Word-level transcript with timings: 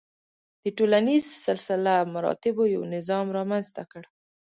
د 0.63 0.65
ټولنیز 0.77 1.25
سلسله 1.47 1.93
مراتبو 2.13 2.63
یو 2.75 2.83
نظام 2.95 3.25
رامنځته 3.37 3.83
کړ. 3.91 4.03